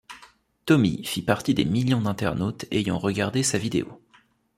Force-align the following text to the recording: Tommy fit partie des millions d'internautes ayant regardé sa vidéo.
Tommy 0.65 1.03
fit 1.03 1.21
partie 1.21 1.53
des 1.53 1.63
millions 1.63 2.01
d'internautes 2.01 2.65
ayant 2.71 2.97
regardé 2.97 3.43
sa 3.43 3.59
vidéo. 3.59 3.99